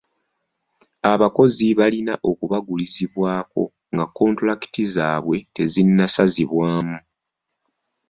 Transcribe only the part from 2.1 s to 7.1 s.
okubagulizibwako nga kontulakiti zaabwe tezinnasazibwamu.